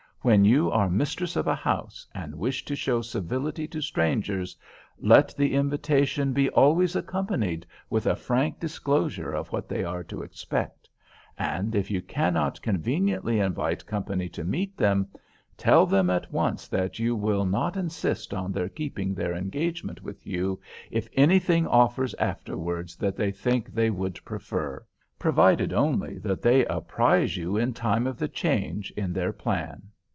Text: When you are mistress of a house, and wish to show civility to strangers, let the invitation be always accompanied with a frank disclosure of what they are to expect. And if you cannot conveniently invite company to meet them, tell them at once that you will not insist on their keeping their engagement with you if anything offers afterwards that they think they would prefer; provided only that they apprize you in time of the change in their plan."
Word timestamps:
When 0.23 0.45
you 0.45 0.69
are 0.69 0.87
mistress 0.87 1.35
of 1.35 1.47
a 1.47 1.55
house, 1.55 2.05
and 2.13 2.35
wish 2.37 2.63
to 2.65 2.75
show 2.75 3.01
civility 3.01 3.67
to 3.69 3.81
strangers, 3.81 4.55
let 4.99 5.35
the 5.35 5.55
invitation 5.55 6.31
be 6.31 6.47
always 6.51 6.95
accompanied 6.95 7.65
with 7.89 8.05
a 8.05 8.15
frank 8.15 8.59
disclosure 8.59 9.31
of 9.33 9.47
what 9.51 9.67
they 9.67 9.83
are 9.83 10.03
to 10.03 10.21
expect. 10.21 10.87
And 11.39 11.73
if 11.73 11.89
you 11.89 12.03
cannot 12.03 12.61
conveniently 12.61 13.39
invite 13.39 13.87
company 13.87 14.29
to 14.29 14.43
meet 14.43 14.77
them, 14.77 15.07
tell 15.57 15.87
them 15.87 16.11
at 16.11 16.31
once 16.31 16.67
that 16.67 16.99
you 16.99 17.15
will 17.15 17.43
not 17.47 17.75
insist 17.75 18.31
on 18.31 18.51
their 18.51 18.69
keeping 18.69 19.15
their 19.15 19.33
engagement 19.33 20.03
with 20.03 20.27
you 20.27 20.59
if 20.91 21.07
anything 21.13 21.65
offers 21.65 22.13
afterwards 22.19 22.95
that 22.97 23.15
they 23.15 23.31
think 23.31 23.73
they 23.73 23.89
would 23.89 24.23
prefer; 24.23 24.85
provided 25.17 25.73
only 25.73 26.19
that 26.19 26.43
they 26.43 26.63
apprize 26.67 27.37
you 27.37 27.57
in 27.57 27.73
time 27.73 28.05
of 28.05 28.19
the 28.19 28.27
change 28.29 28.91
in 28.95 29.13
their 29.13 29.33
plan." 29.33 29.81